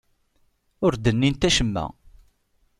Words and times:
Ur 0.85 0.93
d-nnint 0.95 1.47
acemma. 1.47 1.85